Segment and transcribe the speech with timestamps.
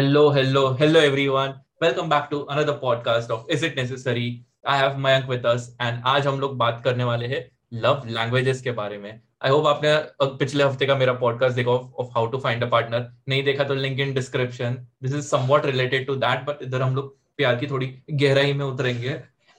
[0.00, 1.50] Hello, hello, hello, everyone.
[1.78, 4.46] Welcome back to another podcast of Is It Necessary?
[4.64, 7.40] I have Mayank with us and आज हम लोग बात करने वाले हैं
[7.82, 9.92] लव लैंग्वेजेस के बारे में। आई होप आपने
[10.38, 13.74] पिछले हफ़्ते का मेरा पॉडकास्ट देखा of how to find a partner नहीं देखा तो
[13.74, 17.66] link in description this is somewhat related to that but इधर हम लोग प्यार की
[17.66, 19.10] थोड़ी गहराई में उतरेंगे।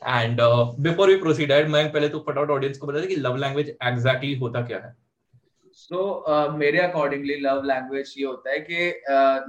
[0.02, 0.42] एंड
[0.88, 4.34] बिफोर वी प्रोसीड मैं पहले तो फटाफट ऑडियंस को बता दें कि लव लैंग्वेज एग्जैक्टली
[4.40, 4.96] होता क्या है।
[5.82, 9.02] सो so, uh, मेरे अकॉर्डिंगली लव लैंग्वेज ये होता है कि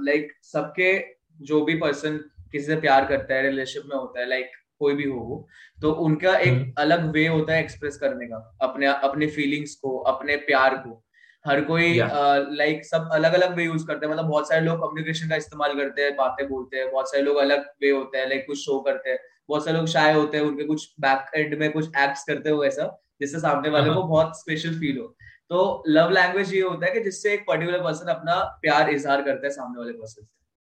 [0.05, 1.05] लाइक uh, सबके
[1.41, 2.17] जो भी पर्सन
[2.51, 5.47] किसी से प्यार करता है रिलेशनशिप में होता है लाइक like, कोई भी हो
[5.81, 6.73] तो उनका एक hmm.
[6.77, 11.05] अलग वे होता है एक्सप्रेस करने का अपने अपने फीलिंग्स को अपने प्यार को
[11.47, 12.49] हर कोई लाइक yeah.
[12.49, 15.35] uh, like, सब अलग अलग वे यूज़ करते हैं मतलब बहुत सारे लोग कम्युनिकेशन का
[15.35, 18.57] इस्तेमाल करते हैं बातें बोलते हैं बहुत सारे लोग अलग वे होते हैं लाइक कुछ
[18.57, 21.87] शो करते हैं बहुत सारे लोग शाय होते हैं उनके कुछ बैक एंड में कुछ
[21.97, 24.01] एक्ट्स करते हो ऐसा जिससे सामने वाले uh-huh.
[24.01, 25.15] को बहुत स्पेशल फील हो
[25.53, 29.47] तो लव लैंग्वेज ये होता है कि जिससे एक पर्टिकुलर पर्सन अपना प्यार इजहार करता
[29.47, 30.27] है सामने वाले पर्सन से।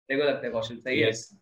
[0.08, 0.76] देखो लगता है कौशल?
[0.76, 1.06] सही yes.
[1.06, 1.38] है?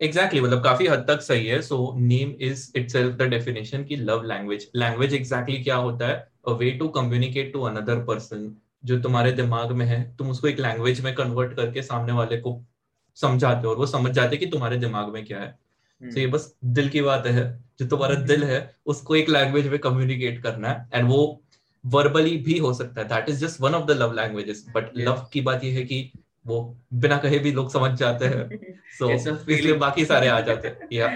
[0.00, 3.96] एग्जैक्टली exactly, मतलब काफ़ी हद तक सही है। So name is itself the definition की
[3.96, 6.14] लव लैंग्वेज लैंग्वेज एग्जैक्टली क्या होता है?
[6.48, 10.58] A way to communicate to another person जो तुम्हारे दिमाग में है तुम उसको एक
[10.58, 12.64] लैंग्वेज में कन्वर्ट करके सामने वाले को
[13.14, 15.58] समझाते हो और वो समझ जाते कि तुम्हारे दिमाग में क्या है।
[16.00, 17.44] तो so ये बस दिल की बात है।
[17.80, 21.42] जो तुम्हारा दिल है उसको एक लैंग्वेज में कम्युनिकेट करना है। एंड वो
[21.84, 25.26] वर्बली भी हो सकता है। That is just one of the love languages but love
[25.32, 26.10] की बात यह है कि
[26.46, 26.58] वो
[26.94, 28.48] बिना कहे भी लोग समझ जाते हैं।
[28.98, 31.08] सो so, इसलिए बाकी सारे आ जाते हैं। या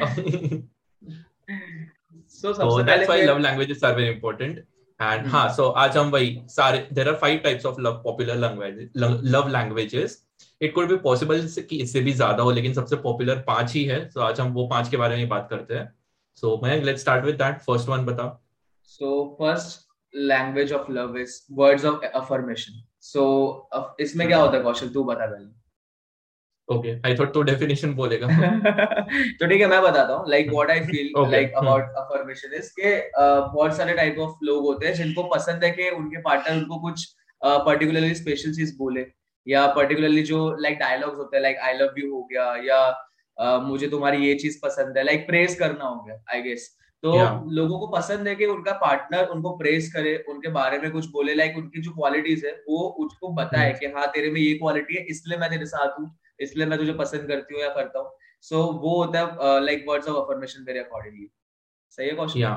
[2.32, 4.58] so that's why love languages are very important
[5.00, 8.90] and हाँ सो आज हम वही सारे there are five types of love popular language
[8.96, 10.22] love languages
[10.60, 13.98] it could be possible कि इससे भी ज़्यादा हो लेकिन सबसे पॉपुलर पाँच ही है।
[14.08, 15.92] सो so, आज हम वो पाँच के बारे में बात करते हैं।
[16.42, 18.28] सो मैं let's start with that first one बता
[18.84, 19.85] so first
[20.16, 23.22] language of love is words of affirmation so
[24.00, 24.88] इसमें क्या होता है कौशल?
[24.88, 25.54] तू बता पहले।
[26.68, 28.26] ओके आई थॉट तो डेफिनेशन बोलेगा।
[29.40, 32.94] तो ठीक है मैं बताता हूँ। Like what I feel like about affirmation is के
[33.18, 37.04] बहुत सारे टाइप ऑफ़ लोग होते हैं जिनको पसंद है कि उनके पार्टनर उनको कुछ
[37.42, 39.06] पर्टिकुलरली स्पेशल चीज़ बोले।
[39.46, 42.80] या पर्टिकुलरली जो लाइक डायलॉग्स होते हैं लाइक आई लव यू हो गया या
[43.36, 46.68] uh, मुझे तुम्हारी ये चीज़ पसंद है। लाइक प्रेज करना हो गया आई गेस
[47.06, 47.52] तो yeah.
[47.52, 51.34] लोगों को पसंद है कि उनका पार्टनर उनको प्रेस करे उनके बारे में कुछ बोले
[51.34, 53.72] लाइक उनकी जो क्वालिटीज है वो उसको बताए.
[53.72, 56.92] कि हाँ तेरे में ये क्वालिटी है इसलिए मैं तेरे साथ हूँ इसलिए मैं तुझे
[56.92, 60.64] पसंद करती हूँ या करता हूँ सो so, वो होता है लाइक वर्ड्स ऑफ़ अफर्मेशन
[60.66, 61.30] मेरे अकॉर्डिंगली
[61.90, 62.56] सही है कौशल yeah.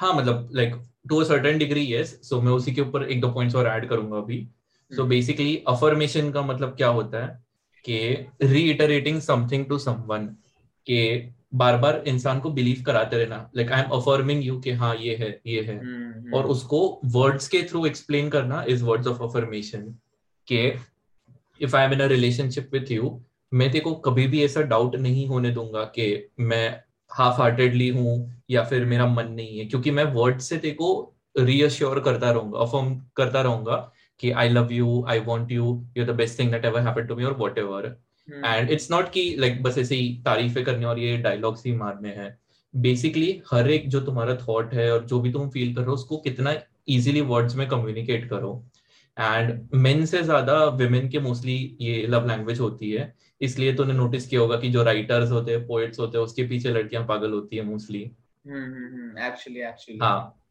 [0.00, 0.74] हाँ मतलब like
[1.08, 4.16] to certain degree yes so मैं उसी के ऊपर एक दो पॉइंट्स और ऐड करूँगा
[4.16, 4.48] अभी
[4.90, 7.44] सो बेसिकली अफर्मेशन का मतलब क्या होता है
[7.84, 7.98] कि
[8.42, 10.26] रीइटरेटिंग समथिंग टू समवन
[10.86, 11.02] के
[11.56, 15.16] बार बार इंसान को बिलीव कराते रहना। Like I am affirming you कि हाँ ये
[15.16, 16.34] है ये है। mm-hmm.
[16.34, 19.94] और उसको वर्ड्स के थ्रू एक्सप्लेन करना इज़ वर्ड्स ऑफ़ अफर्मेशन
[20.48, 20.64] के
[21.60, 23.20] if I am in a relationship with you
[23.52, 26.80] मैं तेको कभी भी ऐसा डाउट नहीं होने दूँगा कि मैं
[27.10, 30.88] हाफ़ हार्टेडली हूँ या फिर मेरा मन नहीं है। क्योंकि मैं वर्ड से तेको
[31.38, 33.76] रीअश्योर करता रहूँगा अफर्म करता रहूँगा
[34.20, 35.64] कि I love you I want you
[35.96, 37.96] you the best thing that ever happened to me और whatever
[38.28, 42.08] and it's not कि लाइक बस ऐसे ही तारीफें करने और ये डायलॉग्स ही मारने
[42.10, 42.36] हैं।
[42.74, 45.94] बेसिकली हर एक जो तुम्हारा थॉट है और जो भी तुम फील कर रहे हो
[45.94, 46.54] उसको कितना
[46.88, 48.64] इजीली वर्ड्स में कम्युनिकेट करो।
[49.16, 54.26] एंड मेन से ज़्यादा विमेन के मोस्टली ये लव लैंग्वेज होती है। इसलिए तूने नोटिस
[54.26, 57.56] किया होगा कि जो राइटर्स होते हैं पोएट्स होते हैं उसके पीछे लड़कियाँ पागल होती
[57.56, 58.02] है मोस्टली
[58.48, 60.42] एक्चुअली एक्चुअली हाँ।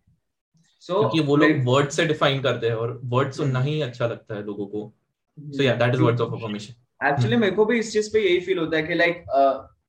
[0.84, 4.08] सो so, क्योंकि वो लोग वर्ड से डिफाइन करते हैं और वर्ड सुनना ही अच्छा
[4.08, 4.92] लगता है लोगों को।
[5.38, 6.74] सो या that is words of affirmation
[7.06, 9.24] actually मेरे को भी इस चीज़ पे यही फील होता है कि लाइक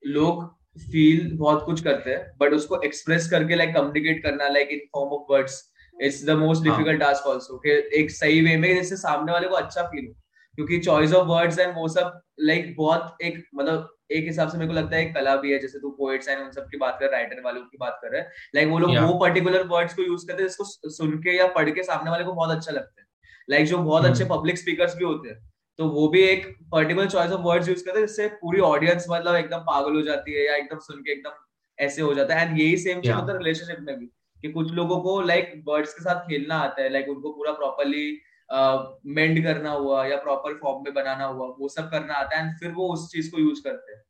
[0.07, 0.45] लोग
[0.81, 5.09] फील बहुत कुछ करते हैं बट उसको एक्सप्रेस करके लाइक कम्युनिकेट करना like in form
[5.09, 5.63] of words
[5.97, 9.55] it's the most difficult task also कि एक सही वे में जैसे सामने वाले को
[9.55, 10.13] अच्छा फील हो
[10.57, 14.67] क्योंकि चॉइस ऑफ़ वर्ड्स एंड वो सब लाइक बहुत एक मतलब एक हिसाब से मेरे
[14.67, 16.97] को लगता है एक कला भी है जैसे तू पोएट्स एंड उन सब की बात
[16.99, 20.01] कर राइटर वालों की बात कर रहे हैं लाइक वो लोग वो पर्टिकुलर वर्ड्स को
[20.01, 23.01] यूज़ करते हैं जिसको सुन के या पढ़ के सामने वाले को बहुत अच्छा लगता
[23.01, 23.05] है
[23.49, 24.11] लाइक जो बहुत hmm.
[24.11, 25.37] अच्छे पब्लिक स्पीकर्स भी होते हैं
[25.79, 29.35] तो वो भी एक particular choice of words use करते हैं जिससे पूरी ऑडियंस मतलब
[29.35, 31.31] एकदम पागल हो जाती है या एकदम सुन के एकदम
[31.79, 34.05] ऐसे हो जाता है। एंड यही सेम चीज़ होता है रिलेशनशिप में भी
[34.43, 37.31] कि कुछ लोगों को लाइक like, वर्ड्स के साथ खेलना आता है लाइक like, उनको
[37.31, 42.13] पूरा प्रॉपरली मेंड uh, करना हुआ या प्रॉपर फॉर्म में बनाना हुआ वो सब करना
[42.13, 44.03] आता है। एंड फिर वो उस चीज़ को यूज़ करते हैं।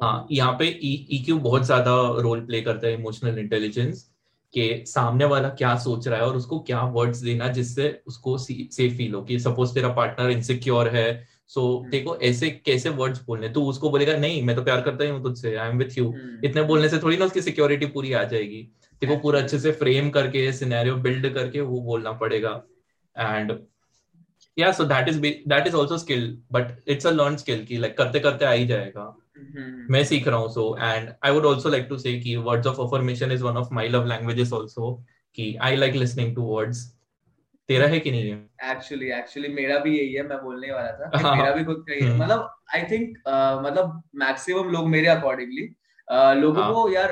[0.00, 4.04] हाँ यहाँ पे ईक्यू e, बहुत ज़्यादा रोल प्ले करता है इमोशनल इंटेलिजेंस
[4.58, 8.96] कि सामने वाला क्या सोच रहा है और उसको क्या वर्ड्स देना जिससे उसको सेफ़
[8.96, 13.48] फील हो कि सपोज़ तेरा पार्टनर इनसिक्योर है सो so, देखो ऐसे कैसे वर्ड्स बोलने
[13.48, 16.14] तू उसको बोलेगा नहीं मैं तो प्यार करता ही हूँ तुझसे आई एम विथ यू
[16.44, 18.62] इतने बोलने से थोड़ी ना उसकी सिक्योरिटी पूरी आ जाएगी।
[19.02, 22.62] देखो पूरा अच्छे से फ्रेम करके सिनेरियो बिल्ड करके वो बोलना पड़ेगा।
[23.18, 23.58] एंड
[24.58, 25.20] या so that is
[25.52, 28.66] that is also skill but it's a learned skill ki like करते करते आ ही
[28.66, 29.04] जाएगा.
[29.90, 32.78] मैं सीख रहा हूँ so and I would also like to say कि words of
[32.84, 34.92] affirmation is one of my love languages also
[35.38, 36.84] कि I like listening to words.
[37.68, 38.36] तेरा है कि नहीं है?
[38.70, 41.94] एक्चुअली एक्चुअली मेरा भी यही है मैं बोलने वाला था हाँ, मेरा भी खुद का
[41.94, 43.18] ही है। मतलब आई थिंक
[43.66, 45.68] मतलब मैक्सिमम लोग मेरे अकॉर्डिंगली
[46.40, 46.72] लोगों हाँ.
[46.74, 47.10] को यार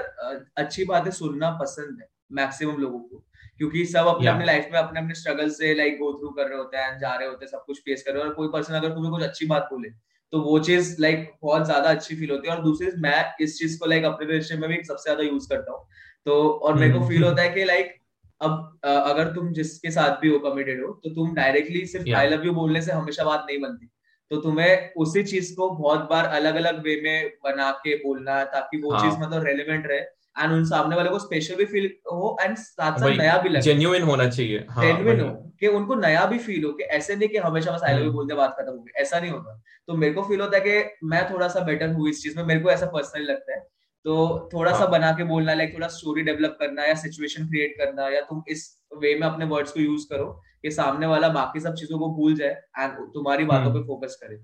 [0.57, 3.25] अच्छी बातें सुनना पसंद है मैक्सिमम लोगों को।
[3.59, 6.59] क्योंकि सब अपने अपने लाइफ में अपने अपने स्ट्रगल से लाइक गो थ्रू कर रहे
[6.59, 8.75] होते हैं जा रहे होते हैं सब कुछ फेस कर रहे हैं। और कोई पर्सन
[8.75, 9.89] अगर तुम्हें कुछ अच्छी बात बोले
[10.35, 13.79] तो वो चीज़ लाइक बहुत ज़्यादा अच्छी फील होती है। और दूसरी मैं इस चीज़
[13.81, 15.87] को लाइक अपने रिलेशन में भी सबसे ज़्यादा यूज़ करता हूँ।
[16.27, 17.95] तो और मेरे को फील हम्म। होता है कि लाइक
[18.41, 22.47] अब अगर तुम जिसके साथ भी हो कमिटेड हो तो तुम डायरेक्टली सिर्फ़ आई लव
[22.47, 23.87] यू बोलने से हमेशा बात नहीं बनती।
[24.31, 28.83] तो तुम्हें उसी चीज़ को बहुत बार अलग अलग वे में बना के बोलना ताकि
[28.83, 29.03] वो हाँ.
[29.03, 30.01] चीज़ मतलब रेलिवेंट रहे।
[30.39, 33.61] एंड उन सामने वाले को स्पेशल भी फील हो एंड साथ साथ नया भी लगे।
[33.61, 37.29] जेन्युइन होना चाहिए। जेन्युइन हाँ, हो कि उनको नया भी फील हो कि ऐसे नहीं
[37.29, 39.95] कि हमेशा बस आई लव यू बोलते बात खत्म हो गई। ऐसा नहीं होता। तो
[39.95, 42.61] मेरे को फील होता है कि मैं थोड़ा सा बेटर हूँ इस चीज़ में मेरे
[42.61, 43.61] को ऐसा पर्सनली लगता है।
[44.05, 44.81] तो थोड़ा हाँ.
[44.81, 48.43] सा बना के बोलना लाइक थोड़ा स्टोरी डेवलप करना या सिचुएशन क्रिएट करना या तुम
[48.49, 52.09] इस वे में अपने वर्ड्स को यूज़ करो कि सामने वाला बाकी सब चीज़ों को
[52.15, 54.37] भूल जाए एंड तुम्हारी बातों हम्म। पे फोकस करे।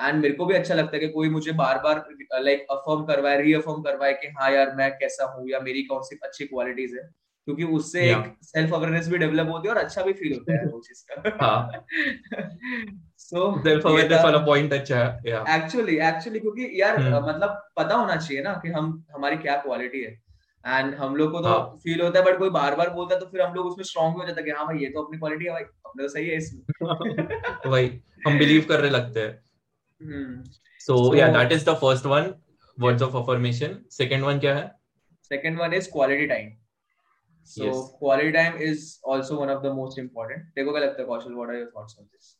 [0.00, 2.04] एंड मेरे को भी अच्छा लगता है कि कोई मुझे बार बार
[2.40, 6.18] लाइक अफर्म करवाए रीअफर्म करवाए कि हाँ यार मैं कैसा हूँ या मेरी कौन सी
[6.24, 8.26] अच्छी क्वालिटीज है। क्योंकि उससे yeah.
[8.26, 11.04] एक सेल्फ अवेयरनेस भी डेवलप होती है और अच्छा भी फील होता है वो चीज़
[11.10, 11.86] का।
[13.18, 15.18] सो सेल्फ अवेयरनेस वाला पॉइंट अच्छा है
[15.56, 17.28] एक्चुअली एक्चुअली क्योंकि यार hmm.
[17.28, 20.22] मतलब पता होना चाहिए ना कि हम हमारी क्या क्वालिटी है।
[20.66, 22.08] एंड हम लोग को तो फील हाँ.
[22.08, 24.26] होता है बट कोई बार बार बोलता है तो फिर हम लोग उसमें स्ट्रांग हो
[24.26, 26.36] जाता है कि हाँ भाई ये तो अपनी क्वालिटी है भाई अपने तो सही है
[26.36, 26.62] इसमें।
[27.70, 29.49] भाई हम बिलीव करने लगते हैं।
[30.00, 30.42] Hmm.
[30.78, 32.34] So, so yeah, that is the first one.
[32.78, 33.08] Words yeah.
[33.08, 33.84] of affirmation.
[33.88, 34.70] Second one क्या है?
[35.30, 36.56] Second one is quality time.
[37.44, 37.76] So yes.
[37.98, 40.46] quality time is also one of the most important.
[40.56, 41.34] देखो क्या लगता है कौशल?
[41.34, 42.36] What are your thoughts on this?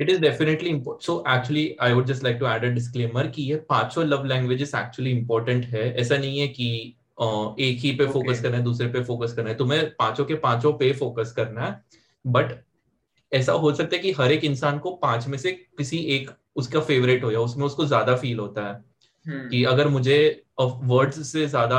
[0.00, 1.02] It is definitely important.
[1.02, 4.74] So actually, I would just like to add a disclaimer कि ये पाँचों love languages
[4.74, 5.84] actually important है.
[6.00, 8.42] ऐसा नहीं है कि एक ही पे फोकस okay.
[8.42, 11.84] करना है दूसरे पे फोकस करना है तुम्हें पाँचों के पाँचों पे फोकस करना है
[12.26, 12.52] बट
[13.32, 16.80] ऐसा हो सकता है कि हर एक इंसान को पाँच में से किसी एक उसका
[16.80, 19.50] फेवरेट हो या उसमें उसको ज़्यादा फील होता है hmm.
[19.50, 20.18] कि अगर मुझे
[20.60, 21.78] वर्ड्स से ज़्यादा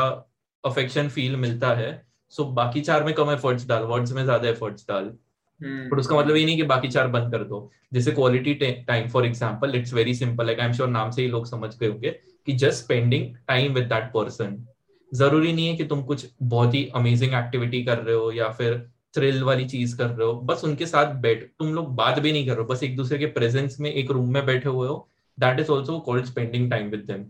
[0.64, 1.92] अफेक्शन फील मिलता है
[2.34, 5.90] सो बाकी चार में कम एफर्ट्स डाल वर्ड्स में ज़्यादा एफर्ट्स डाल hmm.
[5.92, 8.54] पर उसका मतलब ये नहीं कि बाकी चार बंद कर दो जैसे quality
[8.88, 11.76] time for example it's very simple like I am sure नाम से ही लोग समझ
[11.78, 14.64] गए होंगे कि just spending time with that person
[15.12, 18.74] ज़रूरी नहीं है कि तुम कुछ बहुत ही अमेजिंग एक्टिविटी कर रहे हो या फिर
[19.14, 22.46] थ्रिल वाली चीज़ कर रहे हो बस उनके साथ बैठ तुम लोग बात भी नहीं
[22.48, 25.08] कर रहे हो बस एक दूसरे के प्रेजेंस में एक रूम में बैठे हुए हो
[25.38, 27.26] that is also called spending time with them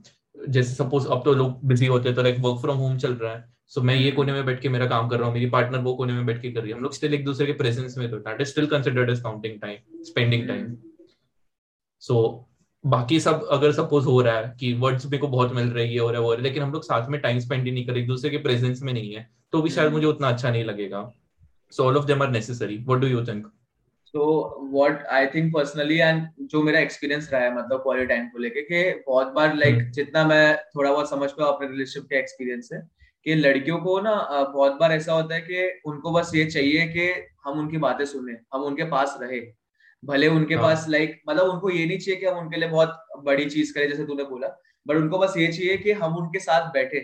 [0.49, 3.33] जैसे सपोज़ अब तो लोग बिज़ी होते हैं तो लाइक वर्क फ्रॉम होम चल रहा
[3.33, 5.49] है सो so, मैं ये कोने में बैठ के मेरा काम कर रहा हूँ मेरी
[5.49, 7.53] पार्टनर वो कोने में बैठ के कर रही है हम लोग स्टिल एक दूसरे के
[7.53, 10.75] प्रेजेंस में तो that is still considered as counting time spending time
[12.01, 12.49] so
[12.83, 15.99] बाकी सब अगर सपोज़ हो रहा है कि वर्ड्स मेरे को बहुत मिल रही है
[15.99, 18.29] और है वो लेकिन हम लोग साथ में टाइम स्पेंड ही नहीं कर एक दूसरे
[18.29, 19.91] के प्रेजेंस में नहीं है तो भी शायद.
[19.91, 21.11] मुझे उतना अच्छा नहीं लगेगा
[21.75, 23.45] so all of them are necessary what do you think
[24.13, 24.25] so
[24.73, 28.61] what i think personally and जो मेरा एक्सपीरियंस रहा है मतलब क्वालिटी टाइम को लेके
[28.61, 29.95] कि बहुत बार लाइक like, hmm.
[29.95, 32.79] जितना मैं थोड़ा बहुत समझ पाऊँ अपने रिलेशनशिप के एक्सपीरियंस से
[33.25, 34.15] कि लड़कियों को ना
[34.53, 37.09] बहुत बार ऐसा होता है कि उनको बस ये चाहिए कि
[37.45, 39.41] हम उनकी बातें सुने हम उनके पास रहे
[40.05, 40.63] भले उनके हाँ.
[40.63, 43.89] पास लाइक मतलब उनको ये नहीं चाहिए कि हम उनके लिए बहुत बड़ी चीज़ करें
[43.89, 44.47] जैसे तूने बोला
[44.87, 46.99] बट उनको बस ये चाहिए कि हम उनके साथ बैठे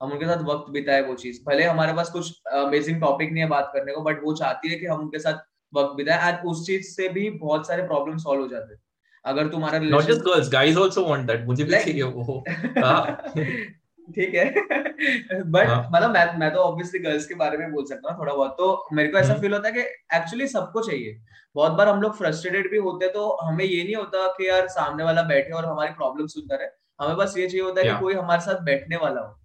[0.00, 3.48] हम उनके साथ वक्त बिताए वो चीज़। भले हमारे पास कुछ अमेजिंग टॉपिक नहीं है
[3.48, 5.34] बात करने को बट वो चाहती है कि हम उनके साथ
[5.72, 8.80] वक्त बिताए एंड उस चीज़ से भी बहुत सारे प्रॉब्लम सॉल्व हो जाते हैं।
[9.24, 12.44] अगर तुम्हारा not just girls guys also want that मुझे भी चाहिए वो।
[12.84, 13.32] हाँ।
[14.08, 14.44] ठीक है।
[15.42, 18.34] बट हाँ। मतलब मैं मैं तो ऑब्वियसली गर्ल्स के बारे में बोल सकता हूँ थोड़ा
[18.34, 21.20] बहुत। तो मेरे को ऐसा फील हम्म। होता है कि एक्चुअली सबको चाहिए।
[21.54, 24.68] बहुत बार हम लोग फ्रस्ट्रेटेड भी होते हैं तो हमें ये नहीं होता कि यार
[24.68, 28.00] सामने वाला बैठे और हमारी प्रॉब्लम सुनता है हमें बस ये चाहिए होता है कि
[28.00, 29.39] कोई हमारे साथ बैठने वाला हो।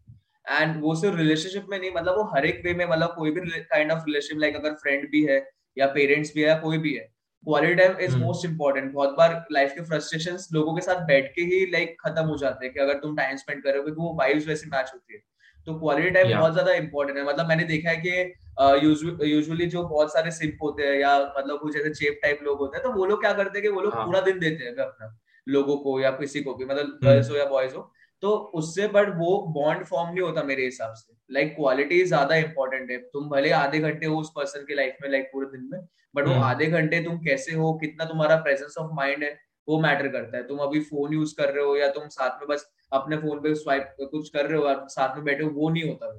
[0.48, 3.60] एंड वो सिर्फ़ रिलेशनशिप में नहीं मतलब वो हर एक वे में मतलब कोई भी
[3.62, 5.44] काइंड ऑफ़ रिलेशनशिप लाइक अगर फ्रेंड भी है
[5.78, 9.46] या पेरेंट्स भी है या कोई भी है quality time is most important बहुत बार
[9.52, 12.74] लाइफ के फ्रस्ट्रेशन लोगों के साथ बैठ के ही लाइक like, खत्म हो जाते हैं
[12.74, 15.20] कि अगर तुम टाइम स्पेंड करोगे तो वो वाइब्स वैसे मैच होती है।
[15.68, 20.14] तो क्वालिटी टाइम बहुत ज़्यादा इंपॉर्टेंट है। मतलब मैंने देखा है कि यूजुअली जो बहुत
[20.14, 23.06] सारे सिंप होते हैं या मतलब कुछ ऐसे चेप टाइप लोग होते हैं तो वो
[23.06, 24.06] लोग क्या करते हैं कि वो लोग हाँ.
[24.06, 25.16] पूरा दिन देते हैं अपना
[25.48, 27.92] लोगों को या किसी को भी मतलब गर्ल्स हम्म। हो या बॉयज़ हो।
[28.24, 32.92] तो उससे बट वो बॉन्ड फॉर्म नहीं होता मेरे हिसाब से। लाइक क्वालिटी ज़्यादा इंपॉर्टेंट
[32.92, 35.80] है। तुम भले आधे घंटे हो उस पर्सन की लाइफ में लाइक पूरे दिन में
[36.16, 39.80] बट वो हम्म। आधे घंटे तुम कैसे हो कितना तुम्हारा प्रेजेंस ऑफ़ माइंड है वो
[39.80, 42.70] मैटर करता है। तुम अभी फ़ोन यूज़ कर रहे हो या तुम साथ में बस
[42.94, 46.12] अपने फ़ोन पे स्वाइप कुछ कर रहे हो साथ में बैठे हो वो नहीं होता।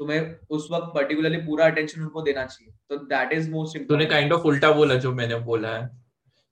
[0.00, 4.32] तुम्हें उस वक्त पर्टिकुलरली पूरा अटेंशन उनको देना चाहिए। तो दैट इज़ मोस्ट तूने काइंड
[4.32, 5.88] ऑफ़ उल्टा बोला जो मैंने बोला है।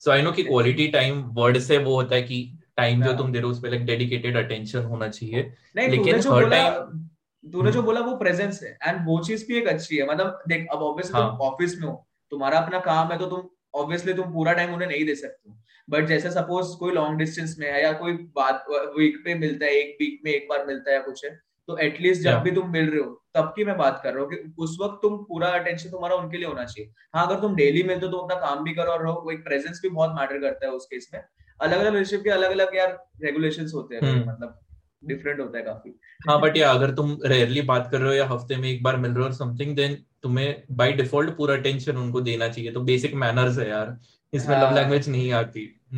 [0.03, 3.33] सो आई नो कि क्वालिटी टाइम वर्ड से वो होता है कि टाइम जो तुम
[3.33, 5.43] दे रहे हो उस पे लाइक डेडिकेटेड अटेंशन होना चाहिए।
[5.77, 7.07] लेकिन हर टाइम
[7.45, 10.67] तूने जो बोला वो प्रेजेंस है एंड वो चीज़ भी एक अच्छी है। मतलब देख
[10.73, 11.95] अब ऑब्वियसली तुम ऑफ़िस में हो
[12.33, 15.57] तुम्हारा अपना काम है तो तुम ऑब्वियसली तुम पूरा टाइम उन्हें नहीं दे सकते हो।
[15.89, 18.65] बट जैसे सपोज़ कोई लॉन्ग डिस्टेंस में है या कोई बात
[18.99, 21.31] वीक पे मिलता है एक वीक में एक बार मिलता है कुछ है
[21.69, 24.31] तो एटलीस्ट जब भी तुम मिल रहे हो तब की मैं बात कर रहा हूँ
[24.31, 27.83] कि उस वक्त तुम पूरा अटेंशन तुम्हारा उनके लिए होना चाहिए। हाँ अगर तुम डेली
[27.83, 30.41] मिलते हो तो अपना काम भी करो और रहो वो एक प्रेजेंस भी बहुत मैटर
[30.41, 31.21] करता है उस केस में।
[31.61, 34.61] अलग अलग रिलेशनशिप के अलग अलग यार रेगुलेशन होते हैं हम्म। मतलब
[35.05, 35.95] डिफरेंट होता है काफ़ी।
[36.29, 38.97] हाँ बट या अगर तुम रेयरली बात कर रहे हो या हफ़्ते में एक बार
[38.97, 43.15] मिल रहे हो समथिंग देन तुम्हें बाय डिफ़ॉल्ट पूरा अटेंशन उनको देना चाहिए। तो बेसिक
[43.15, 43.99] मैनर्स है यार।
[44.35, 45.81] इसमें लव लैंग्वेज नहीं आती।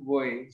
[0.00, 0.48] वही।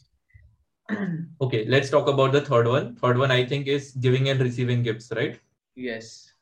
[1.45, 2.87] Okay let's talk about the third one.
[2.97, 5.37] Third one i think is giving and receiving gifts right?
[5.77, 6.33] Yes.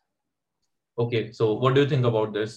[0.99, 2.55] Okay so what do you think about this?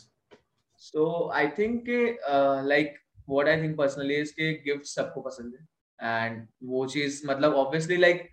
[0.75, 1.89] So i think
[2.29, 3.00] uh, like
[3.31, 5.67] what i think personally is कि gift सबको पसंद है।
[5.99, 8.27] And वो चीज़ मतलब obviously like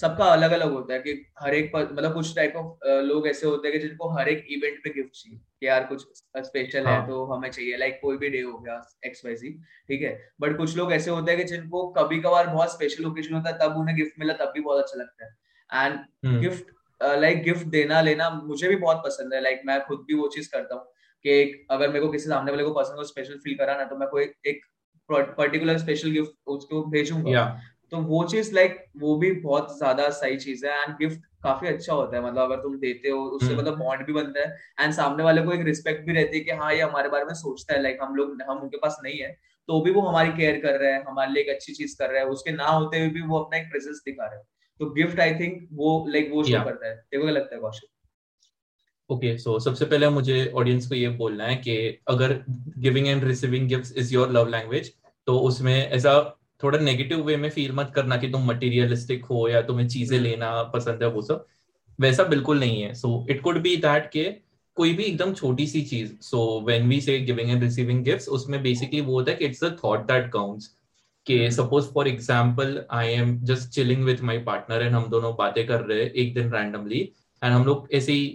[0.00, 3.68] सबका अलग अलग होता है कि हर एक मतलब कुछ टाइप ऑफ़ लोग ऐसे होते
[3.68, 6.02] हैं कि जिनको हर एक इवेंट पे गिफ्ट चाहिए। कि यार कुछ
[6.38, 7.00] स्पेशल हाँ.
[7.00, 9.50] है। तो हमें चाहिए। लाइक कोई भी डे हो गया एक्स वाई जी
[9.88, 10.30] ठीक है?
[10.40, 13.58] बट कुछ लोग ऐसे होते हैं कि जिनको कभी कभार बहुत स्पेशल ओकेजन होता है
[13.58, 15.36] तब उन्हें गिफ्ट मिला तब भी बहुत अच्छा लगता है।
[15.86, 20.14] एंड गिफ्ट लाइक गिफ्ट देना लेना मुझे भी बहुत पसंद है। लाइक मैं खुद भी
[20.14, 20.92] वो चीज़ करता हूँ।
[21.26, 24.08] कि अगर मेरे को किसी सामने वाले को पसंद हो स्पेशल फील कराना तो मैं
[24.08, 24.60] कोई एक
[25.08, 27.48] पर्टिकुलर स्पेशल गिफ्ट उसको भेजूँगा। Yeah.
[27.92, 31.92] तो वो चीज़ लाइक वो भी बहुत ज़्यादा सही चीज़ है एंड गिफ्ट काफ़ी अच्छा
[31.92, 34.92] होता है। मतलब अगर तुम देते हो उससे हम्म। मतलब बॉन्ड भी बनता है एंड
[34.92, 37.74] सामने वाले को एक रिस्पेक्ट भी रहती है कि हाँ ये हमारे बारे में सोचता
[37.74, 39.30] है। लाइक हम लोग हम उनके पास नहीं है
[39.68, 42.20] तो भी वो हमारी केयर कर रहे हैं हमारे लिए एक अच्छी चीज़ कर रहे
[42.20, 44.44] हैं। उसके ना होते हुए भी वो अपना एक प्रेजेंस दिखा रहे हैं।
[44.80, 47.88] तो गिफ्ट आई थिंक वो लाइक वो शो करता है। देखो क्या लगता है Kaushik?
[49.10, 51.76] Okay okay, so so, सबसे पहले मुझे ऑडियंस को ये बोलना है कि
[52.08, 52.32] अगर
[52.78, 54.92] giving and receiving gifts is your love language
[55.26, 56.14] तो उसमें ऐसा
[56.62, 60.28] थोड़ा नेगेटिव वे में फील मत करना कि तुम मटेरियलिस्टिक हो या तुम्हें चीज़ें हम्म।
[60.28, 61.46] लेना पसंद है वो सब।
[61.98, 64.24] वैसा बिल्कुल नहीं है। So it could be that के
[64.76, 68.62] कोई भी एकदम छोटी सी चीज़ so when we say giving and receiving gifts उसमें
[68.62, 70.66] बेसिकली वो होता है कि it's a thought that counts
[71.26, 75.66] कि suppose for example I am just chilling with my partner and हम दोनों बातें
[75.66, 77.00] कर रहे हैं एक दिन रैंडमली
[77.42, 78.26] एंड हम लोग ऐसे ही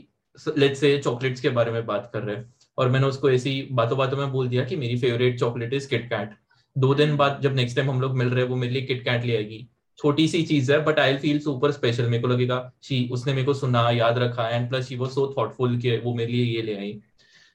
[0.58, 3.98] लेट्स से चॉकलेट्स के बारे में बात कर रहे हैं। और मैंने उसको ऐसी बातों
[3.98, 6.32] बातों में बोल दिया कि मेरी फेवरेट चॉकलेट इज़ किटकैट
[6.78, 9.04] दो दिन बाद जब नेक्स्ट टाइम हम लोग मिल रहे हैं वो मेरे लिए किट
[9.06, 9.68] कैट ले आएगी।
[9.98, 13.46] छोटी सी चीज़ है but I feel super special मेरे को लगेगा शी उसने मेरे
[13.46, 16.62] को सुना याद रखा एंड प्लस शी वो सो थॉटफुल कि वो मेरे लिए ये
[16.62, 17.00] ले आई।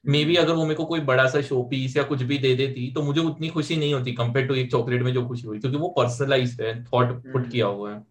[0.05, 2.55] मे बी अगर वो मेरे को कोई बड़ा सा शो पीस या कुछ भी दे
[2.55, 5.59] देती तो मुझे उतनी खुशी नहीं होती कंपेयर टू एक चॉकलेट में जो खुशी हुई
[5.59, 7.51] क्योंकि वो पर्सनलाइज है थॉट पुट hmm.
[7.51, 8.03] किया हुआ है।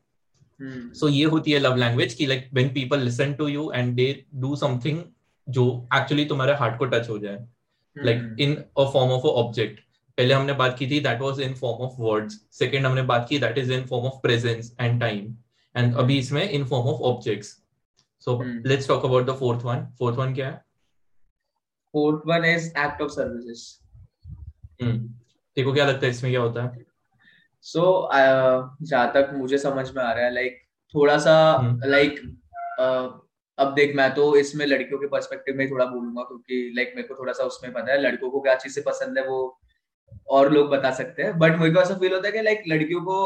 [0.63, 1.17] सो hmm.
[1.17, 4.57] ये होती है लव लैंग्वेज की like when people listen to you and they do
[4.57, 5.03] something
[5.49, 7.47] जो एक्चुअली तुम्हारे हार्ट को टच हो जाए।
[7.97, 9.81] Like in a form of a object
[10.19, 13.39] पहले हमने बात की थी that was in form of words second हमने बात की
[13.39, 15.35] that is in form of presence and time
[15.77, 17.49] and अभी इसमें in form of objects
[18.25, 20.65] so let's talk about the fourth one fourth one क्या है?
[21.95, 23.87] Fourth one is act of services
[25.57, 26.85] देखो क्या लगता है इसमें क्या होता है?
[27.67, 31.35] सो so, uh, तक मुझे समझ में आ रहा है लाइक like, थोड़ा सा
[31.85, 32.21] लाइक
[33.59, 37.15] अब देख मैं तो इसमें लड़कियों के पर्सपेक्टिव में थोड़ा बोलूँगा क्योंकि लाइक मेरे को
[37.15, 39.61] थोड़ा सा उसमें पता है लड़कों को क्या चीज़ से पसंद है वो
[40.29, 43.01] और लोग बता सकते हैं। बट मेरे को ऐसा फील होता है कि लाइक लड़कियों
[43.01, 43.17] को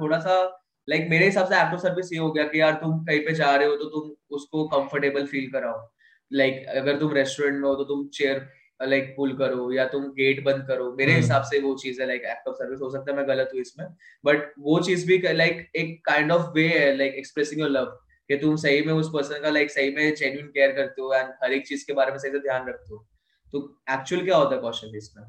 [0.00, 3.20] थोड़ा सा लाइक मेरे हिसाब से एक्ट सर्विस ये हो गया कि यार तुम कहीं
[3.20, 5.90] पे जा रहे हो तो तुम उसको कंफर्टेबल फील कराओ।
[6.32, 8.48] लाइक अगर तुम रेस्टोरेंट में हो तो तुम चेयर
[8.80, 12.06] लाइक पुल करो या तुम गेट बंद करो। मेरे हम्म। हिसाब से वो चीज़ है
[12.06, 13.86] लाइक एक्ट ऑफ़ सर्विस हो सकता है मैं गलत हूँ इसमें
[14.24, 17.84] बट वो चीज़ भी लाइक एक काइंड ऑफ़ वे है लाइक एक्सप्रेसिंग योर लव
[18.30, 21.28] कि तुम सही में उस पर्सन का लाइक सही में जेन्यून केयर करते हो एंड
[21.44, 23.06] हर एक चीज़ के बारे में सही से ध्यान रखते हो।
[23.52, 25.24] तो एक्चुअल क्या होता है क्वेश्चन इसमें?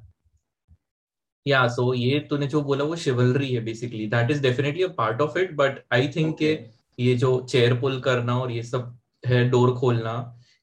[1.45, 5.21] या सो ये तूने जो बोला वो शिवलरी है basically that is definitely a part
[5.21, 6.57] of it but I think के
[6.99, 10.13] ये जो चेयर पुल करना और ये सब है डोर खोलना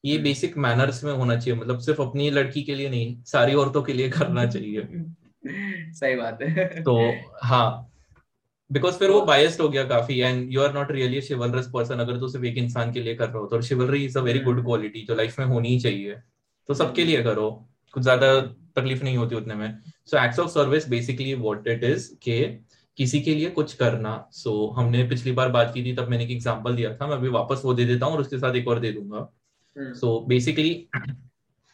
[0.05, 0.63] ये बेसिक hmm.
[0.63, 4.09] मैनर्स में होना चाहिए मतलब सिर्फ़ अपनी लड़की के लिए नहीं सारी औरतों के लिए
[4.09, 4.87] करना चाहिए।
[5.93, 7.91] सही बात है। तो हाँ
[8.71, 12.17] बिकॉज़ फिर वो बायस्ड हो गया काफ़ी and you are not really chivalrous person अगर
[12.17, 14.63] तू सिर्फ़ एक इंसान के लिए कर रहे हो तो chivalry is a very good
[14.65, 16.15] quality जो लाइफ में होनी चाहिए।
[16.69, 17.11] तो सबके hmm.
[17.11, 17.49] लिए करो
[17.93, 18.41] कुछ ज़्यादा
[18.75, 22.65] तकलीफ़ नहीं होती उतने में। So acts of service basically what it is के
[22.97, 26.23] किसी के लिए कुछ करना। सो so, हमने पिछली बार बात की थी तब मैंने
[26.23, 28.67] एक एग्ज़ाम्पल दिया था मैं अभी वापस वो दे देता हूँ और उसके साथ एक
[28.67, 29.31] और दे दूँगा।
[29.75, 30.87] सो बेसिकली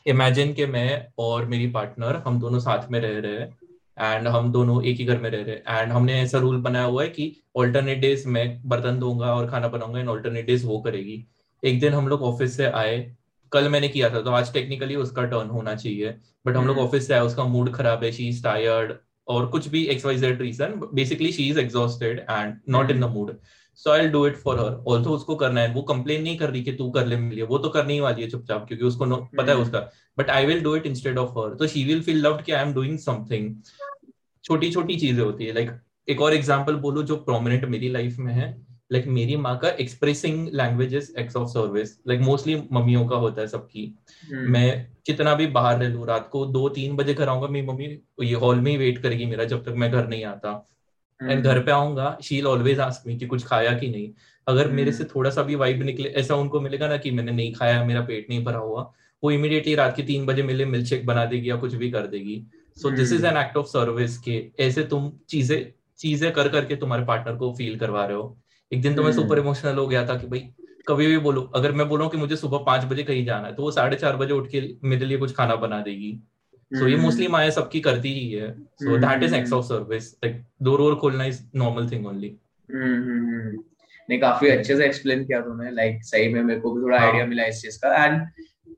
[0.05, 4.51] इमेजिन के मैं और मेरी पार्टनर हम दोनों साथ में रह रहे हैं एंड हम
[4.51, 7.09] दोनों एक ही घर में रह रहे हैं। एंड हमने ऐसा रूल बनाया हुआ है
[7.09, 11.23] कि ऑल्टरनेट डेज़ मैं बर्तन धोऊँगा और खाना बनाऊँगा एंड ऑल्टरनेट डेज़ वो करेगी।
[11.63, 12.97] एक दिन हम लोग ऑफ़िस से आए
[13.51, 16.15] कल मैंने किया था तो आज टेक्निकली उसका टर्न होना चाहिए।
[16.45, 18.93] बट हम लोग ऑफ़िस से आए उसका मूड खराब है शी इज़ टायर्ड
[19.27, 23.09] और कुछ भी X Y Z reason basically she is exhausted and not in the
[23.09, 23.35] mood
[23.79, 26.63] so I do it for her also उसको करना है वो कंप्लेन नहीं कर रही
[26.63, 29.51] कि तू कर ले मिलिए वो तो करने ही वाली है चुपचाप क्योंकि उसको पता
[29.51, 29.65] है hmm.
[29.65, 29.79] उसका।
[30.17, 32.61] But I will do it instead of her तो शी विल फील लव्ड कि आई
[32.61, 33.55] एम डूइंग समथिंग
[34.43, 38.17] छोटी छोटी चीज़ें होती है। लाइक like, एक और एग्ज़ाम्पल बोलो जो प्रोमिनेंट मेरी लाइफ
[38.17, 38.49] में है।
[38.91, 43.15] लाइक like, मेरी माँ का expressing language is acts of service like mostly मम्मियों का
[43.15, 43.85] होता है सबकी।
[44.23, 44.49] Hmm.
[44.49, 47.85] मैं कितना भी बाहर रह लू रात को दो तीन बजे घर आऊँगा मेरी मम्मी
[48.23, 50.67] ये हॉल में ही वेट करेगी मेरा जब तक मैं घर नहीं आता।
[51.21, 51.45] And hmm.
[51.45, 54.09] घर पे आऊँगा शील ऑलवेज आस्क मी कि कुछ खाया कि नहीं
[54.47, 54.71] अगर.
[54.71, 57.83] मेरे से थोड़ा सा भी वाइब निकले ऐसा उनको मिलेगा ना कि मैंने नहीं खाया
[57.83, 58.91] मेरा पेट नहीं भरा हुआ
[59.23, 62.07] वो इमीडिएटली रात के तीन बजे मिले मिल्क शेक बना देगी या कुछ भी कर
[62.07, 62.43] देगी
[62.77, 65.59] so this is an act of service के ऐसे तुम चीज़ें
[65.99, 68.37] चीज़ें कर करके तुम्हारे पार्टनर को फील करवा रहे हो
[68.71, 70.39] एक दिन तो मैं सुपर इमोशनल हम्म। हो गया था कि भाई
[70.87, 73.63] कभी भी बोलो अगर मैं बोलूँ कि मुझे सुबह पाँच बजे कहीं जाना है तो
[73.63, 76.11] वो साढ़े चार बजे उठ के मेरे लिए कुछ खाना बना देगी
[76.71, 78.51] सो ये मोस्टली हम्म। माया सबकी करती ही है.
[78.75, 82.35] So that is acts of service like door वोर खोलना इज़ नॉर्मल थिंग ओनली
[82.69, 87.21] नहीं काफ़ी अच्छे से एक्सप्लेन किया तुमने लाइक सही में मेरे को भी थोड़ा आइडिया
[87.21, 88.05] हाँ। मिला इस चीज़ का.
[88.05, 88.21] एंड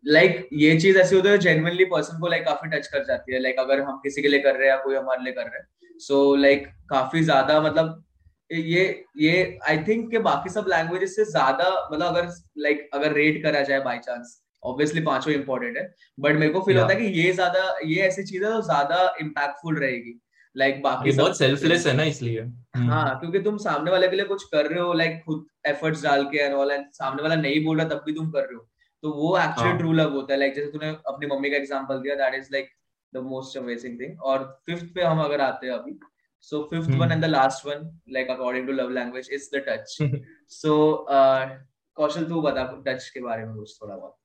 [0.07, 3.39] लाइक ये चीज़ ऐसी होती है जेनुअनली पर्सन को लाइक काफ़ी टच कर जाती है.
[3.39, 5.59] लाइक अगर हम किसी के लिए कर रहे हैं या कोई हमारे लिए कर रहे
[5.59, 5.67] हैं.
[5.99, 8.03] सो लाइक काफ़ी ज़्यादा मतलब
[8.51, 8.83] ये
[9.17, 13.61] ये आई थिंक के बाकी सब लैंग्वेजेस से ज़्यादा मतलब अगर लाइक अगर रेट करा
[13.61, 15.83] जाए बाय चांस ऑब्वियसली पाँचों इंपॉर्टेंट है
[16.19, 19.15] बट मेरे को फील होता है कि ये ज़्यादा ये ऐसी चीज़ है तो ज़्यादा
[19.21, 20.19] इम्पैक्टफुल रहेगी।
[20.55, 24.15] लाइक like, बाकी बहुत सेल्फलेस है ना इसलिए। हम्म। हाँ क्योंकि तुम सामने वाले के
[24.15, 27.35] लिए कुछ कर रहे हो लाइक खुद एफर्ट्स डाल के एंड ऑल एंड सामने वाला
[27.35, 28.67] नहीं बोल रहा तब भी तुम कर रहे हो।
[29.03, 32.15] तो वो एक्चुअली ट्रू लव होता है। लाइक जैसे तूने अपनी मम्मी का एग्जांपल दिया
[32.15, 32.69] that is like
[33.13, 35.99] the most amazing thing और फिफ्थ पे हम अगर आते हैं अभी
[36.43, 36.97] So fifth hmm.
[36.97, 39.93] one and the last one, like according to love language, is the touch.
[40.47, 40.73] so
[41.07, 41.49] uh,
[41.97, 44.17] कौशल तू बता टच के बारे में कुछ थोड़ा बहुत।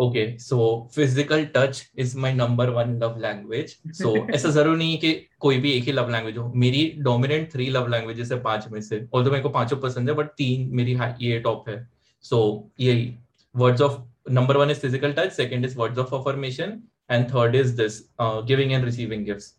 [0.00, 0.58] Okay so
[0.94, 5.58] physical touch is my number one love language so ऐसा ज़रूर नहीं है कि कोई
[5.58, 9.06] भी एक ही लव लैंग्वेज हो। मेरी डोमिनेंट थ्री लव लैंग्वेजेस है पाँच में से।
[9.14, 11.76] और तो मेरे को पाँचों पसंद है बट तीन मेरी ये टॉप है।
[12.24, 13.14] सो so, यही।
[13.54, 13.98] Words of
[14.30, 18.72] number one is physical touch second is words of affirmation and third is this giving
[18.72, 19.54] and receiving gifts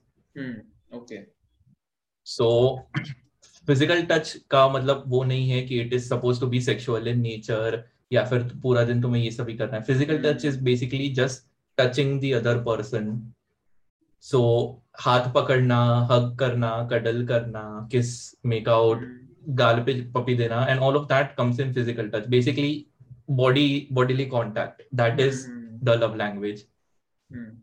[0.96, 1.20] okay
[2.28, 2.48] so
[3.68, 7.20] physical touch का मतलब वो नहीं है कि it is suppose to be sexual in
[7.22, 11.46] nature या फिर पूरा दिन तुम्हें ये सभी करना है। Physical touch is basically just
[11.78, 13.34] touching the other person
[14.24, 14.42] so
[15.00, 15.80] हाथ पकड़ना
[16.12, 18.10] हग करना कडल करना किस
[18.46, 19.06] मेकआउट
[19.56, 22.86] गाल पे पपी देना and all of that comes in physical touch basically
[23.32, 25.46] body bodily contact that is
[25.84, 26.66] the love language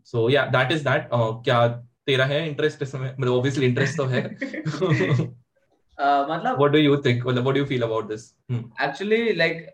[0.05, 1.67] so या दैट इज़ दैट क्या
[2.05, 4.21] तेरा है इंटरेस्ट इसमें मतलब ऑब्वियसली इंटरेस्ट तो है।
[5.99, 8.21] मतलब व्हाट डू यू थिंक मतलब what do you feel about this
[8.83, 9.65] actually like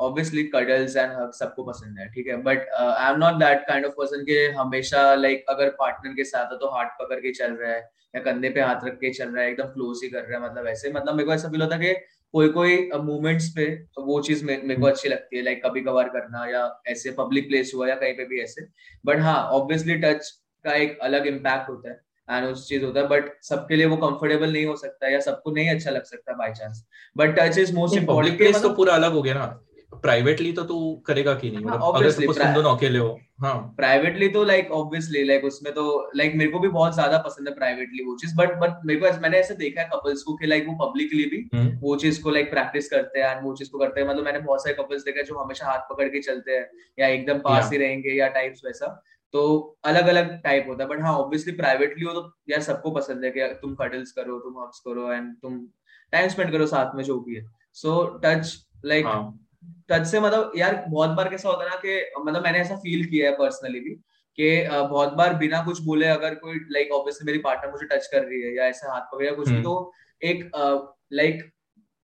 [0.00, 2.36] obviously cuddles and hug सबको पसंद है ठीक है?
[2.42, 6.24] But I am not that kind of person के हमेशा लाइक like, अगर पार्टनर के
[6.24, 7.80] साथ है तो हाथ पकड़ के चल रहा है
[8.14, 10.44] या कंधे पे हाथ रख के चल रहा है एकदम क्लोज ही कर रहा है
[10.44, 12.00] मतलब ऐसे। मतलब मेरे को ऐसा फील होता है कि
[12.34, 13.64] कोई कोई मूवमेंट्स पे
[13.98, 17.72] वो चीज़ मेरे को अच्छी लगती है लाइक कभी कभार करना या ऐसे पब्लिक प्लेस
[17.74, 18.66] हुआ या कहीं पे भी ऐसे।
[19.06, 20.30] बट हाँ ऑब्वियसली टच
[20.64, 23.96] का एक अलग इम्पैक्ट होता है। एंड उस चीज़ होता है बट सबके लिए वो
[23.98, 26.84] कंफर्टेबल नहीं हो सकता या सबको नहीं अच्छा लग सकता by chance
[27.16, 29.46] but touch is most important place तो पूरा अलग हो गया ना.
[30.02, 30.74] प्राइवेटली तो तू
[31.06, 31.64] करेगा कि नहीं?
[31.64, 33.54] मतलब अगर तुम दोनों अकेले हो हाँ.
[33.76, 35.84] प्राइवेटली तो लाइक ऑब्वियसली लाइक उसमें तो
[36.16, 39.20] लाइक मेरे को भी बहुत ज़्यादा पसंद है प्राइवेटली वो चीज़ बट बट मेरे को
[39.20, 42.30] मैंने ऐसे देखा है कपल्स को कि लाइक वो पब्लिकली भी हम्म। वो चीज़ को
[42.30, 44.08] लाइक प्रैक्टिस करते हैं वो चीज़ को करते हैं.
[44.08, 47.38] मतलब मैंने बहुत सारे कपल्स देखा जो हमेशा हाथ पकड़ के चलते हैं या एकदम
[47.40, 48.94] पास ही रहेंगे या टाइप्स वैसा.
[49.34, 49.42] तो
[49.84, 53.30] अलग अलग टाइप होता है बट हाँ ऑब्वियसली प्राइवेटली हो तो यार सबको पसंद है
[53.30, 55.58] कि तुम कडल्स करो तुम हग्स करो एंड तुम
[56.12, 59.06] टाइम स्पेंड करो साथ में जो भी है सो टच लाइक
[59.90, 63.04] टच से मतलब यार बहुत बार कैसा होता है ना कि मतलब मैंने ऐसा फील
[63.04, 63.94] किया है पर्सनली भी
[64.38, 68.24] कि बहुत बार बिना कुछ बोले अगर कोई लाइक ऑब्वियसली मेरी पार्टनर मुझे टच कर
[68.24, 70.50] रही है या ऐसे हाथ पकड़ या कुछ भी हम्म। तो एक
[71.12, 71.42] लाइक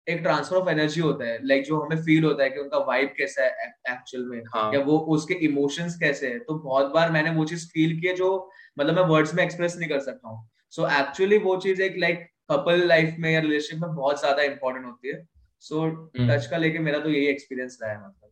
[0.06, 2.78] एक ट्रांसफ़र ऑफ़ एनर्जी होता है लाइक like, जो हमें फील होता है कि उनका
[2.78, 4.72] वाइब कैसा है एक्चुअल में हाँ.
[4.74, 8.30] या वो उसके इमोशंस कैसे है। तो बहुत बार मैंने वो चीज़ फील की जो
[8.78, 12.26] मतलब मैं वर्ड्स में एक्सप्रेस नहीं कर सकता हूँ। सो एक्चुअली वो चीज़ एक लाइक
[12.50, 15.26] कपल लाइफ में या रिलेशनशिप में बहुत ज़्यादा इंपॉर्टेंट होती है।
[15.60, 18.30] सो so, टच का लेके मेरा तो यही एक्सपीरियंस रहा है मतलब।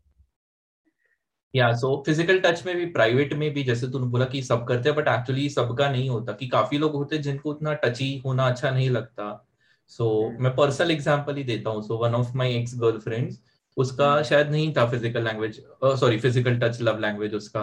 [1.54, 4.88] या सो फ़िज़िकल टच में भी प्राइवेट में भी जैसे तूने बोला कि सब करते
[4.88, 8.46] हैं बट एक्चुअली सबका नहीं होता कि काफ़ी लोग होते हैं जिनको उतना टची होना
[8.48, 9.47] अच्छा नहीं लगता।
[9.88, 11.82] सो so, मैं पर्सनल एग्जांपल ही देता हूँ.
[11.82, 13.38] So one of my ex girlfriends
[13.76, 14.28] उसका hmm.
[14.28, 17.62] शायद नहीं था physical language sorry physical touch love language उसका.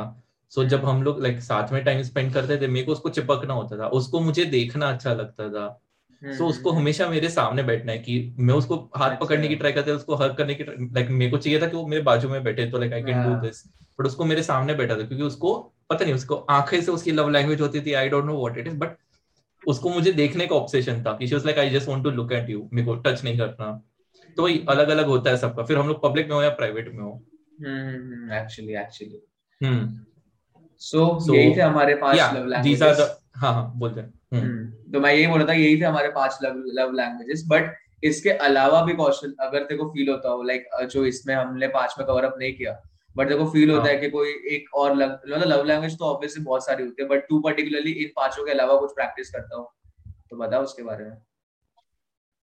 [0.51, 3.09] सो so, जब हम लोग लाइक साथ में टाइम स्पेंड करते थे मेरे को उसको
[3.09, 3.87] चिपकना होता था.
[3.87, 5.67] उसको मुझे देखना अच्छा लगता था.
[6.21, 6.79] सो so, उसको hmm.
[6.79, 10.15] हमेशा मेरे सामने बैठना है कि मैं उसको हाथ अच्छा। पकड़ने की ट्राई करते उसको
[10.15, 12.79] हर करने की लाइक मेरे को चाहिए था कि वो मेरे बाजू में बैठे तो
[12.79, 13.63] like I can do this
[13.99, 15.53] but उसको मेरे सामने बैठा था क्योंकि उसको
[15.89, 17.93] पता नहीं उसको आँखें से उसकी लव लैंग्वेज होती थी.
[17.93, 18.97] I don't know what it is but
[19.67, 22.31] उसको मुझे देखने का ऑब्सेशन था कि she was like I just want to look
[22.31, 23.71] at you मेरे को टच नहीं करना।
[24.37, 26.93] तो वही अलग अलग होता है सबका। फिर हम लोग पब्लिक में हो या प्राइवेट
[26.93, 27.13] में हो?
[28.37, 29.21] एक्चुअली एक्चुअली
[29.61, 29.99] हम्म।
[30.81, 35.13] सो यही थे हमारे पाँच लव लैंग्वेजेस हाँ हाँ बोलते हैं। हम्म। हम्म। तो मैं
[35.13, 37.73] यही बोल रहा था यही थे हमारे पाँच लव लव लैंग्वेजेस बट
[38.03, 41.95] इसके अलावा भी कौशल अगर तेरे को फील होता हो लाइक जो इसमें हमने पाँच
[41.99, 42.73] में कवर अप नहीं किया
[43.15, 46.43] बट देखो फील होता है हाँ। कि कोई एक और मतलब लव लैंग्वेज तो ऑब्वियसली
[46.43, 49.73] बहुत सारी होती है बट तू पर्टिकुलरली इन पाँचों के अलावा कुछ प्रैक्टिस करता हो।
[50.29, 51.17] तो बताओ उसके बारे में।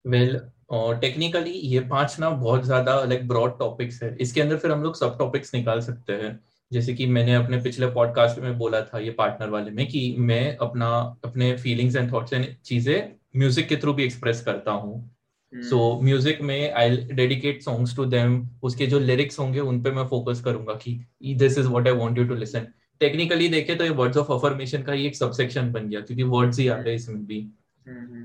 [0.05, 4.71] वेल और टेक्निकली ये पाँच ना बहुत ज़्यादा लाइक ब्रॉड टॉपिक्स है। इसके अंदर फिर
[4.71, 6.39] हम लोग सब टॉपिक्स निकाल सकते हैं।
[6.71, 10.57] जैसे कि मैंने अपने पिछले पॉडकास्ट में बोला था ये पार्टनर वाले में कि मैं
[10.59, 10.89] अपना
[11.25, 15.11] अपने फीलिंग्स एंड थॉट्स एंड चीज़ें म्यूज़िक के थ्रू भी एक्सप्रेस करता हूँ।
[15.53, 20.07] सो म्यूज़िक में I dedicate songs to them उसके जो लिरिक्स होंगे उन पे मैं
[20.07, 20.93] फोकस करूँगा कि
[21.37, 22.67] this is what I want you to listen
[23.01, 26.59] technically देखे तो ये वर्ड्स ऑफ़ अफर्मेशन का ही एक सबसेक्शन बन गया क्योंकि वर्ड्स
[26.59, 27.47] ही आते हैं इसमें भी।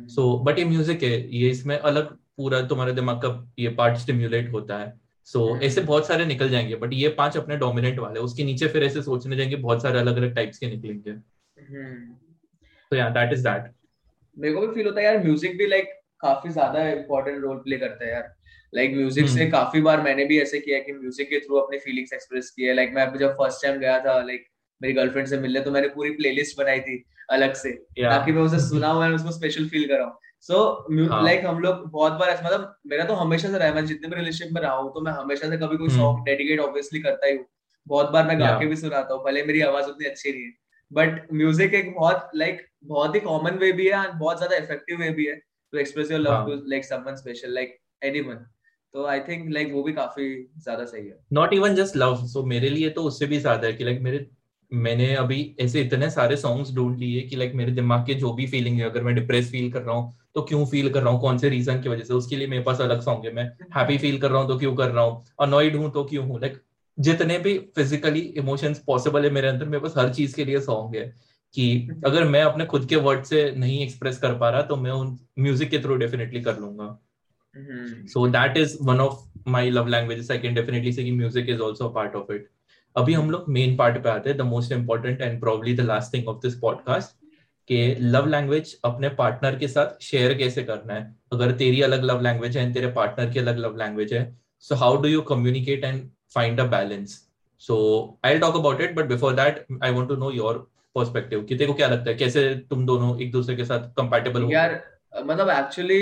[0.09, 4.51] सो बट ये म्यूज़िक है ये इसमें अलग पूरा तुम्हारे दिमाग का ये पार्ट स्टिम्युलेट
[4.53, 4.93] होता है।
[5.27, 8.67] सो so, ऐसे बहुत सारे निकल जाएँगे बट ये पाँच अपने डोमिनेंट वाले उसके नीचे
[8.67, 11.13] फिर ऐसे सोचने जाएँगे बहुत सारे अलग अलग टाइप्स के निकलेंगे।
[12.91, 13.71] तो या दैट इज़ दैट
[14.37, 15.89] मेरे को भी फील होता है यार म्यूज़िक भी लाइक
[16.21, 18.33] काफ़ी ज़्यादा इंपॉर्टेंट रोल प्ले करता है यार।
[18.73, 19.51] लाइक like, म्यूज़िक से hmm.
[19.51, 22.89] काफ़ी बार मैंने भी ऐसे किया कि म्यूज़िक के थ्रू अपनी फीलिंग्स एक्सप्रेस किए। लाइक
[22.89, 25.87] like, मैं जब फ़र्स्ट टाइम गया था लाइक like, मेरी गर्लफ्रेंड से मिलने तो मैंने
[25.87, 28.09] पूरी प्लेलिस्ट बनाई थी अलग से। Yeah.
[28.09, 30.57] ताकि मैं उसे सुना हुआ उसको स्पेशल फील कराऊं। So
[31.23, 31.45] like.
[31.45, 34.15] हम लोग बहुत बार ऐसा मतलब मेरा तो हमेशा से रहा है मैं जितने भी
[34.15, 37.35] रिलेशनशिप में रहा हूँ तो मैं हमेशा से कभी कोई सॉन्ग डेडिकेट ऑब्वियसली करता ही
[37.37, 37.45] हूँ।
[37.87, 40.51] बहुत बार मैं गा के भी सुनाता हूँ भले मेरी आवाज़ उतनी अच्छी नहीं है।
[40.91, 44.55] बट म्यूज़िक एक बहुत लाइक like, बहुत ही कॉमन वे भी है एंड बहुत ज़्यादा
[44.55, 45.41] इफ़ेक्टिव वे भी है।
[45.73, 48.45] To express your love to like someone special like anyone
[48.93, 52.43] तो आई थिंक लाइक वो भी काफ़ी ज़्यादा सही है। Not even just love so
[52.45, 54.25] मेरे लिए तो उससे भी ज़्यादा है कि लाइक मेरे
[54.71, 58.47] मैंने अभी ऐसे इतने सारे सॉन्ग्स ढूंढ लिए कि लाइक मेरे दिमाग के जो भी
[58.47, 61.19] फीलिंग है अगर मैं डिप्रेस फील कर रहा हूँ तो क्यों फील कर रहा हूँ?
[61.21, 62.13] कौन से रीजन की वजह से?
[62.13, 63.43] उसके लिए मेरे पास अलग सॉन्ग है। मैं
[63.77, 65.23] हैप्पी फील कर रहा हूँ तो क्यों कर रहा हूँ?
[65.41, 66.39] अनॉइड हूँ तो क्यों हूँ?
[66.41, 66.61] लाइक
[66.97, 70.95] जितने भी फिजिकली इमोशंस पॉसिबल है मेरे अंदर मेरे पास हर चीज़ के लिए सॉन्ग
[70.95, 71.13] है।
[71.53, 74.91] कि अगर मैं अपने खुद के वर्ड से नहीं एक्सप्रेस कर पा रहा तो मैं
[74.91, 76.99] उन म्यूज़िक के थ्रू डेफिनेटली कर लूँगा।
[78.07, 81.89] So that is one of my love languages I can definitely say music is also
[81.89, 82.49] part of it
[82.95, 86.13] अभी हम लोग मेन पार्ट पे आते हैं the most important and probably the last
[86.13, 87.15] thing of this podcast
[87.67, 91.15] कि love language अपने partner के साथ शेयर कैसे करना है?
[91.33, 95.01] अगर तेरी अलग लव लैंग्वेज है तेरे पार्टनर की अलग लव लैंग्वेज है so how
[95.01, 97.21] do you communicate and find a balance
[97.59, 97.77] so
[98.25, 101.67] I talk about it but before that I want to know your perspective कि तेरे
[101.67, 102.15] को क्या लगता है?
[102.17, 104.51] कैसे तुम दोनों एक दूसरे के साथ कंपेटेबल हो?
[104.51, 104.83] यार
[105.25, 105.99] मतलब एक्चुअली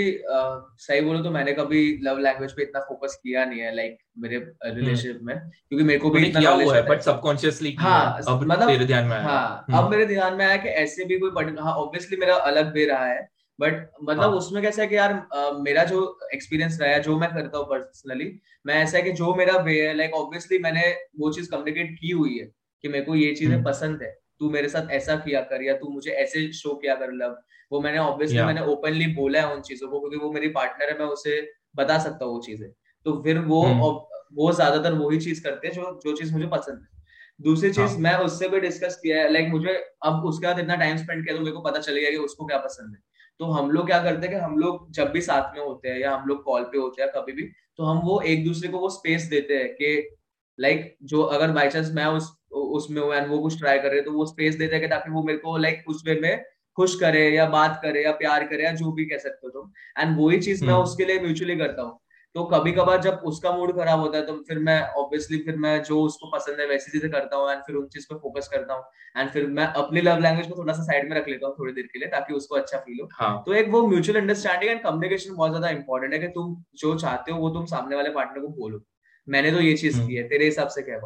[0.83, 4.37] सही बोलो तो मैंने कभी लव लैंग्वेज पे इतना फोकस किया नहीं है लाइक मेरे
[4.65, 8.69] रिलेशनशिप में क्योंकि मेरे को भी इतना किया हुआ है बट सबकॉन्शियसली हाँ अब मतलब
[8.69, 11.73] तेरे ध्यान में आया। हाँ अब मेरे ध्यान में आया कि ऐसे भी कोई हाँ
[11.73, 13.21] ऑब्वियसली मेरा अलग वे रहा है
[13.59, 14.29] बट मतलब हाँ.
[14.29, 17.65] उसमें कैसा है कि यार आ, मेरा जो एक्सपीरियंस रहा है जो मैं करता हूँ
[17.65, 18.31] पर्सनली
[18.65, 22.11] मैं ऐसा है कि जो मेरा वे है लाइक ऑब्वियसली मैंने वो चीज़ कम्युनिकेट की
[22.11, 22.45] हुई है
[22.83, 25.89] कि मेरे को ये चीज़ें पसंद है। तू मेरे साथ ऐसा किया कर या तू
[25.89, 27.37] मुझे ऐसे शो किया कर लव
[27.71, 28.47] वो मैंने ऑब्वियसली yeah.
[28.47, 31.39] मैंने ओपनली बोला है उन चीज़ों को क्योंकि वो मेरी पार्टनर है मैं उसे
[31.75, 32.69] बता सकता हूँ वो चीज़ें
[33.05, 33.93] तो फिर वो hmm.
[34.33, 37.03] वो ज़्यादातर वही चीज़ करते हैं जो जो चीज़ मुझे पसंद है
[37.41, 37.97] दूसरी चीज़ हाँ.
[37.97, 39.73] मैं उससे भी डिस्कस किया है लाइक मुझे
[40.05, 42.45] अब उसके बाद इतना टाइम स्पेंड किया तो मेरे को पता चल गया कि उसको
[42.45, 43.01] क्या पसंद है
[43.39, 45.99] तो हम लोग क्या करते हैं कि हम लोग जब भी साथ में होते हैं
[45.99, 47.43] या हम लोग कॉल पे होते हैं कभी भी
[47.77, 50.15] तो हम वो एक दूसरे को वो स्पेस देते हैं कि
[50.59, 53.87] लाइक like, जो अगर बाई चांस मैं उस उसमें हूँ एंड वो कुछ ट्राई कर
[53.87, 56.19] रहे हैं तो वो स्पेस देते हैं ताकि वो मेरे को लाइक like, उस वे
[56.21, 56.43] में
[56.77, 59.71] खुश करे या बात करे या प्यार करे या जो भी कह सकते हो तुम।
[59.97, 61.99] एंड वही चीज़ मैं हम्म। उसके लिए म्यूचुअली करता हूँ।
[62.35, 65.81] तो कभी कभार जब उसका मूड खराब होता है तो फिर मैं ऑब्वियसली फिर मैं
[65.83, 68.73] जो उसको पसंद है वैसी चीज़ें करता हूँ एंड फिर उन चीज़ पे फोकस करता
[68.73, 68.83] हूँ।
[69.17, 71.73] एंड फिर मैं अपनी लव लैंग्वेज को थोड़ा सा साइड में रख लेता हूँ थोड़ी
[71.73, 73.43] देर के लिए ताकि उसको अच्छा फील हो। हाँ.
[73.45, 77.31] तो एक वो म्यूचुअल अंडरस्टैंडिंग एंड कम्युनिकेशन बहुत ज़्यादा इंपॉर्टेंट है कि तुम जो चाहते
[77.31, 78.83] हो वो तुम सामने वाले पार्टनर को बोलो।
[79.29, 81.01] मैंने तो ये चीज़ हम्म। की है तेरे हिसाब से क्या है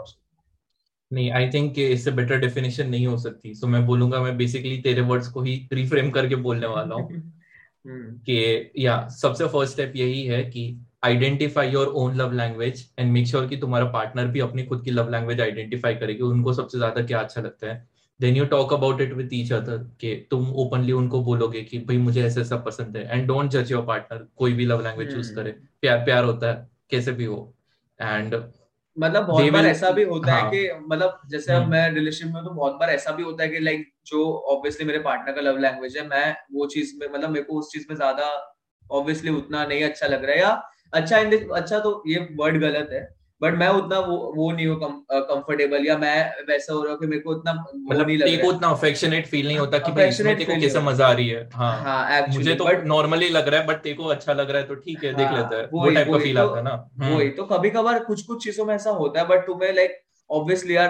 [1.13, 4.77] नहीं आई थिंक इससे बेटर डेफिनेशन नहीं हो सकती। सो so, मैं बोलूँगा मैं बेसिकली
[4.77, 7.09] तेरे वर्ड्स को ही रिफ्रेम करके बोलने वाला हूँ।
[7.87, 13.11] हम्म। कि या सबसे फ़र्स्ट स्टेप यही है कि identify your own love language and
[13.11, 16.77] make sure कि तुम्हारा पार्टनर भी अपनी खुद की लव लैंग्वेज आइडेंटिफाई करेगी। उनको सबसे
[16.77, 17.87] ज़्यादा क्या अच्छा लगता है?
[18.21, 21.97] Then you talk about it with each other कि तुम ओपनली उनको बोलोगे कि भाई
[21.97, 25.35] मुझे ऐसा ऐसा पसंद है। एंड डोंट जज योर पार्टनर कोई भी लव लैंग्वेज चूज़
[25.35, 25.51] करे।
[25.81, 27.55] प्यार प्यार होता है कैसे भी हो।
[27.99, 28.35] एंड
[28.97, 30.41] मतलब बहुत बार ऐसा भी होता हाँ.
[30.41, 33.43] है कि मतलब जैसे अब हम्म। मैं रिलेशन में तो बहुत बार ऐसा भी होता
[33.43, 37.07] है कि लाइक जो ऑब्वियसली मेरे पार्टनर का लव लैंग्वेज है मैं वो चीज़ में
[37.07, 38.25] मतलब मेरे को उस चीज़ में ज़्यादा
[38.91, 40.49] ऑब्वियसली उतना नहीं अच्छा लग रहा है या
[40.93, 43.07] अच्छा इन अच्छा तो ये वर्ड गलत है
[43.41, 44.79] बट मैं उतना वो वो नहीं हूँ
[45.11, 46.15] कंफर्टेबल या मैं
[46.47, 49.47] वैसा हो रहा हूँ कि मेरे को उतना मतलब नहीं लग रहा उतना अफेक्शनेट फील
[49.47, 52.55] नहीं होता कि भाई इसमें तेरे को कैसे मज़ा आ रही है। हाँ, हाँ मुझे
[52.55, 55.03] तो बट नॉर्मली लग रहा है बट तेरे को अच्छा लग रहा है तो ठीक
[55.03, 57.45] है देख हाँ, लेते हैं। वो टाइप का फील आता है ना। हम्म। वही तो
[57.45, 60.89] कभी कभार कुछ कुछ चीज़ों में ऐसा होता है बट तुम्हें लाइक ऑब्वियसली यार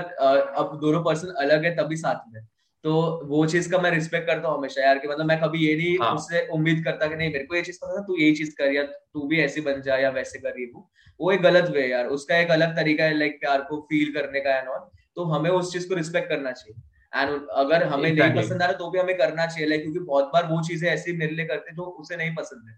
[0.57, 2.41] अब दोनों पर्सन अलग है तभी साथ में।
[2.84, 2.92] तो
[3.28, 5.98] वो चीज़ का मैं रिस्पेक्ट करता हूँ हमेशा यार कि मतलब मैं कभी ये नहीं
[6.00, 6.13] हाँ.
[6.15, 8.72] उससे उम्मीद करता कि नहीं मेरे को ये चीज़ पसंद है तू यही चीज़ कर
[8.74, 10.89] या तू भी ऐसी बन जा या वैसे कर रही वो
[11.20, 14.39] वो एक गलत वे यार उसका एक अलग तरीका है लाइक प्यार को फील करने
[14.39, 14.80] का एंड ऑल
[15.15, 16.82] तो हमें उस चीज़ को रिस्पेक्ट करना चाहिए।
[17.13, 20.30] एंड अगर हमें नहीं पसंद आ रहा तो भी हमें करना चाहिए लाइक क्योंकि बहुत
[20.34, 22.76] बार वो चीज़ें ऐसी मेरे लिए करते जो उसे नहीं पसंद है।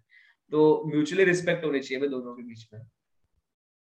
[0.52, 2.82] तो म्यूचुअली रिस्पेक्ट होनी चाहिए दोनों के बीच में।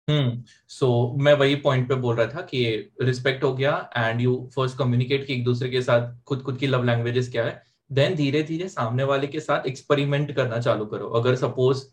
[0.08, 4.36] हम्म सो मैं वही पॉइंट पे बोल रहा था कि रिस्पेक्ट हो गया एंड यू
[4.56, 8.16] फ़र्स्ट कम्युनिकेट कि एक दूसरे के साथ खुद खुद की लव लैंग्वेजेस क्या है देन
[8.16, 11.84] धीरे धीरे सामने वाले के साथ एक्सपेरिमेंट करना चालू करो। अगर सपोज़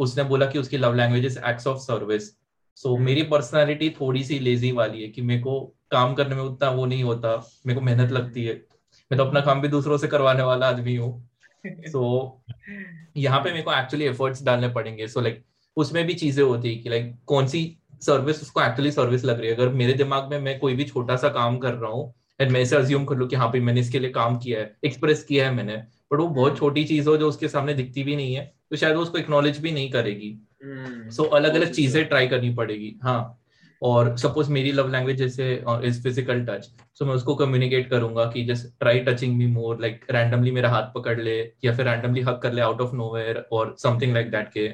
[0.00, 2.30] उसने बोला कि उसकी love language is acts of service
[2.76, 6.70] so मेरी पर्सनालिटी थोड़ी सी लेजी वाली है कि मेरे को काम करने में उतना
[6.70, 8.54] वो नहीं होता मेरे को मेहनत लगती है।
[9.10, 11.30] मैं तो अपना काम भी दूसरों से करवाने वाला आदमी हूँ।
[11.66, 12.42] सो
[13.16, 16.42] यहाँ पे मेरे को एक्चुअली एफर्ट्स डालने पड़ेंगे। सो so, लाइक like, उसमें भी चीज़ें
[16.44, 17.64] होती है कि लाइक कौन सी
[18.02, 21.16] सर्विस उसको एक्चुअली सर्विस लग रही है। अगर मेरे दिमाग में मैं कोई भी छोटा
[21.16, 23.80] सा काम कर रहा हूँ एंड मैं इसे अज्यूम कर लू कि हाँ भाई मैंने
[23.80, 25.76] इसके लिए काम किया है एक्सप्रेस किया है मैंने
[26.12, 28.96] बट वो बहुत छोटी चीज़ हो जो उसके सामने दिखती भी नहीं है तो शायद
[28.96, 31.26] वो उसको एक्नोलेज भी नहीं करेगी। सो hmm.
[31.26, 33.38] so, अलग अलग चीज़ें ट्राई करनी पड़ेगी हाँ।
[33.82, 35.52] और सपोज़ मेरी लव लैंग्वेज जैसे
[35.84, 40.04] इज़ फ़िज़िकल टच सो मैं उसको कम्युनिकेट करूँगा कि just try touching me more like
[40.10, 43.74] randomly मेरा हाथ पकड़ ले या फिर रैंडमली हक कर ले आउट ऑफ़ नोवेयर और
[43.78, 44.68] समथिंग लाइक दैट के।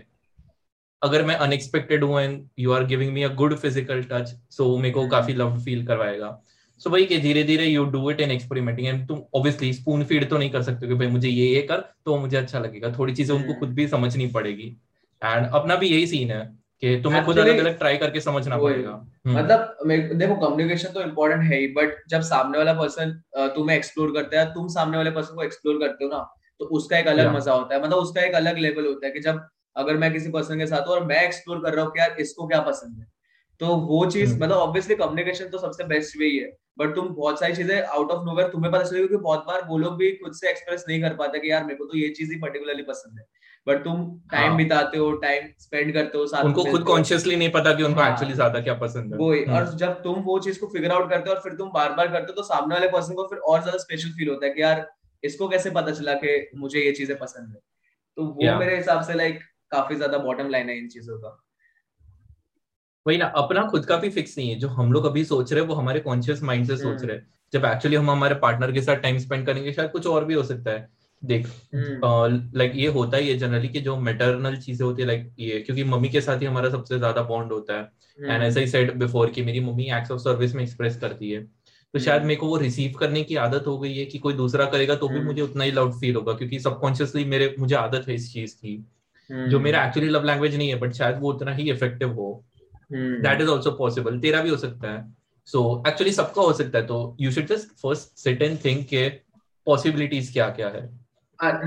[1.02, 4.94] अगर मैं अनएक्सपेक्टेड हूँ and you are giving me a good physical touch so मेरे
[4.94, 6.38] को काफ़ी लव फील करवाएगा।
[6.80, 10.28] सो भाई कि धीरे धीरे you do it in experimenting and तुम ऑब्वियसली स्पून फ़ीड
[10.30, 13.14] तो नहीं कर सकते कि भाई मुझे ये ये कर तो मुझे अच्छा लगेगा। थोड़ी
[13.14, 14.76] चीज़ें उनको खुद भी समझनी पड़ेगी।
[15.22, 16.42] एंड अपना भी यही सीन है
[16.82, 21.42] कि तुम्हें खुद अलग अलग ट्राई करके समझना पड़ेगा। हम्म। मतलब देखो कम्युनिकेशन तो इम्पोर्टेंट
[21.42, 23.12] है ही बट जब सामने वाला पर्सन
[23.56, 26.22] तुम्हें एक्सप्लोर करता है तुम सामने वाले पर्सन को एक्सप्लोर करते हो ना
[26.60, 29.20] तो उसका एक अलग मज़ा होता है। मतलब उसका एक अलग लेवल होता है कि
[29.20, 29.40] जब
[29.76, 32.16] अगर मैं किसी पर्सन के साथ हूँ और मैं एक्सप्लोर कर रहा हूँ कि यार
[32.20, 33.06] इसको क्या पसंद है।
[33.60, 37.08] तो वो चीज़ हम्म। मतलब ऑब्वियसली कम्युनिकेशन तो सबसे बेस्ट वे ही है। बट तुम
[37.08, 40.10] बहुत सारी चीज़ें आउट ऑफ़ नोवेयर तुम्हें पता चलेगा कि बहुत बार वो लोग भी
[40.12, 42.82] खुद से एक्सप्रेस नहीं कर पाते कि यार मेरे को तो ये चीज़ ही पर्टिकुलरली
[42.82, 43.26] पसंद है।
[43.66, 44.56] बट तुम टाइम हाँ.
[44.56, 48.26] बिताते हो टाइम स्पेंड करते हो साथ उनको खुद कॉन्शियसली नहीं पता कि उनको एक्चुअली
[48.26, 51.10] हाँ, ज़्यादा क्या पसंद है। वो हम्म। और जब तुम वो चीज़ को फिगर आउट
[51.10, 53.38] करते हो और फिर तुम बार बार करते हो तो सामने वाले पर्सन को फिर
[53.38, 54.86] और ज़्यादा स्पेशल फील होता है कि यार
[55.22, 57.60] इसको कैसे पता चला कि मुझे ये चीज़ें पसंद है।
[58.16, 59.38] तो वो मेरे हिसाब से लाइक
[59.72, 61.38] काफ़ी ज़्यादा बॉटम लाइन है इन चीज़ों का।
[63.06, 65.62] वही ना अपना खुद का भी फिक्स नहीं है। जो हम लोग अभी सोच रहे
[65.62, 68.72] हैं वो हमारे कॉन्शियस माइंड से सोच हम्म। रहे हैं। जब एक्चुअली हम हमारे पार्टनर
[68.72, 70.88] के साथ टाइम स्पेंड करेंगे शायद कुछ और भी हो सकता है।
[71.22, 75.28] देख लाइक हम्म। ये होता ही है जनरली कि जो मेटरनल चीज़ें होती है लाइक
[75.38, 78.66] ये क्योंकि मम्मी के साथ ही हमारा सबसे ज़्यादा बॉन्ड होता है। एंड ऐसा आई
[78.66, 82.28] सेड बिफोर कि मेरी मम्मी एक्ट ऑफ़ सर्विस में एक्सप्रेस करती है। तो शायद हम्म।
[82.28, 85.08] मेरे को वो रिसीव करने की आदत हो गई है कि कोई दूसरा करेगा तो
[85.08, 88.54] भी मुझे उतना ही लाउड फील होगा क्योंकि सबकॉन्शियसली मेरे मुझे आदत है इस चीज़
[88.56, 88.76] की।
[89.32, 92.44] जो मेरा एक्चुअली लव लैंग्वेज नहीं है बट शायद वो उतना ही इफ़ेक्टिव हो।
[92.92, 95.04] दैट इज़ ऑल्सो पॉसिबल तेरा भी हो सकता है।
[95.48, 99.08] सो एक्चुअली सबका हो सकता है तो you should just first sit and think के
[99.66, 100.88] पॉसिबिलिटीज क्या क्या है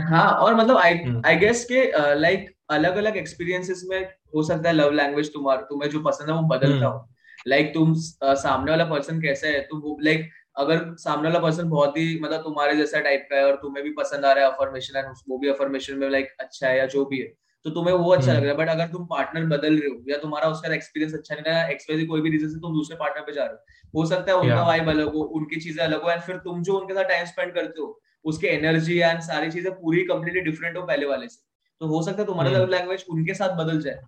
[0.01, 1.81] हाँ और मतलब आई आई गेस के
[2.15, 3.99] लाइक अलग अलग एक्सपीरियंसेस में
[4.35, 7.09] हो सकता है लव लैंग्वेज तुम्हारा तुम्हें जो पसंद है वो बदलता हम्म। हो।
[7.47, 12.19] लाइक तुम सामने वाला पर्सन कैसा है तुम लाइक अगर सामने वाला पर्सन बहुत ही
[12.19, 15.13] मतलब तुम्हारे जैसा टाइप का है और तुम्हें भी पसंद आ रहा है अफर्मेशन एंड
[15.29, 17.33] वो भी अफर्मेशन में लाइक अच्छा है या जो भी है
[17.65, 20.03] तो तुम्हें वो अच्छा हम्म। लग रहा है। बट अगर तुम पार्टनर बदल रहे हो
[20.09, 23.23] या तुम्हारा उसका एक्सपीरियंस अच्छा नहीं रहा एक्सपायरी कोई भी रीजन से तुम दूसरे पार्टनर
[23.25, 26.11] पे जा रहे हो। हो सकता है उनका वाइब अलग हो उनकी चीज़ें अलग हो
[26.11, 29.71] एंड फिर तुम जो उनके साथ टाइम स्पेंड करते हो उसके एनर्जी एंड सारी चीज़ें
[29.73, 31.41] पूरी कंप्लीटली डिफरेंट हो पहले वाले से।
[31.81, 33.99] तो हो सकता है तुम्हारा लव लैंग्वेज उनके साथ बदल जाए।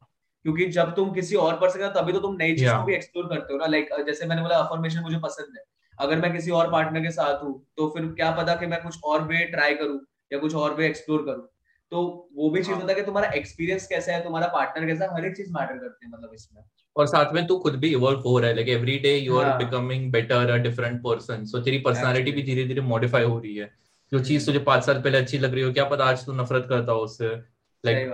[0.46, 3.28] क्योंकि जब तुम किसी और पर्सन का तभी तो तुम नई चीज़ को भी एक्सप्लोर
[3.28, 5.64] करते हो ना। लाइक जैसे मैंने बोला अफर्मेशन मुझे पसंद है।
[6.00, 9.04] अगर मैं किसी और पार्टनर के साथ हूँ तो फिर क्या पता कि मैं कुछ
[9.04, 10.00] और वे ट्राई करूँ
[10.34, 11.48] या कुछ और वे एक्सप्लोर करूँ।
[11.92, 15.16] तो वो भी चीज़ हाँ। होता है कि तुम्हारा एक्सपीरियंस कैसा है तुम्हारा पार्टनर कैसा
[15.16, 16.64] हर एक चीज़ मैटर करती है मतलब इसमें।
[16.96, 19.58] और साथ में तू खुद भी इवॉल्व हो रहा है like every day you are
[19.58, 23.72] becoming better a different person so तेरी पर्सनालिटी भी धीरे धीरे मॉडिफाई हो रही है।
[24.12, 26.66] जो चीज़ तुझे पाँच साल पहले अच्छी लग रही हो क्या पता आज तू नफरत
[26.70, 27.28] करता हो उससे?
[27.86, 28.12] लाइक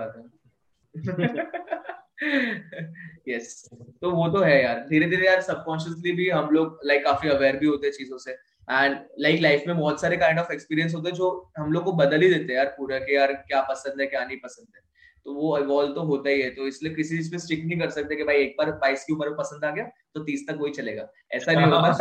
[3.27, 3.69] यस
[4.01, 7.57] तो वो तो है यार। धीरे धीरे यार सबकॉन्शियसली भी हम लोग लाइक काफ़ी अवेयर
[7.57, 11.09] भी होते हैं चीज़ों से। एंड लाइक लाइफ में बहुत सारे काइंड ऑफ़ एक्सपीरियंस होते
[11.09, 14.01] हैं जो हम लोग को बदल ही देते हैं यार पूरा कि यार क्या पसंद
[14.01, 14.81] है क्या नहीं पसंद है।
[15.25, 17.89] तो वो इवॉल्व तो होता ही है। तो इसलिए किसी चीज़ पे स्टिक नहीं कर
[17.89, 19.83] सकते कि भाई एक बार बाईस की उम्र पसंद आ गया
[20.15, 21.91] तो तीस तक वही चलेगा। ऐसा नहीं होगा।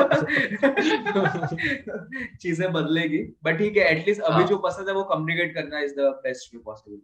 [2.40, 5.92] चीज़ें बदलेगी। बट ठीक है एटलीस्ट अभी हाँ। जो पसंद है वो कम्युनिकेट करना is
[5.92, 7.00] the best way possible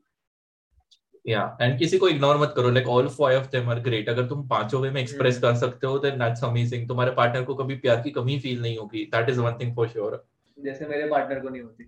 [1.29, 2.71] या एंड किसी को इग्नोर मत करो.
[2.71, 5.43] Like all five of them are great अगर तुम पाँचों वे में एक्सप्रेस hmm.
[5.43, 8.79] कर सकते हो देन दैट्स अमेजिंग तुम्हारे पार्टनर को कभी प्यार की कमी फील नहीं
[8.79, 9.05] होगी.
[9.05, 10.25] That is one thing for sure
[10.65, 11.85] जैसे मेरे पार्टनर को नहीं होती।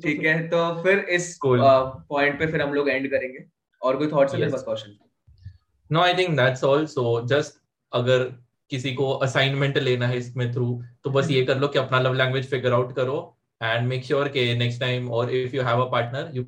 [0.00, 3.44] ठीक है तो फिर इस पॉइंट पे फिर हम लोग एंड करेंगे।
[3.82, 4.96] और कोई थॉट्स है पास question
[5.92, 7.62] no I think that's all so just
[7.92, 8.18] अगर
[8.70, 12.14] किसी को असाइनमेंट लेना है इसमें थ्रू तो बस ये कर लो कि अपना लव
[12.14, 15.90] लैंग्वेज फिगर आउट करो एंड मेक श्योर के नेक्स्ट टाइम और if you have a
[15.90, 16.44] partner you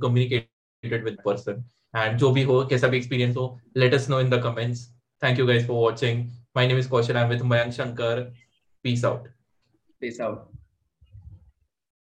[0.93, 4.43] with person and जो भी हो, कैसा भी एक्सपीरियंस हो let us know in the
[4.43, 4.89] comments
[5.23, 8.21] thank you guys for watching my name is Kaushal I am with Mayank Shankar
[8.85, 9.29] peace out
[10.01, 10.56] Peace out.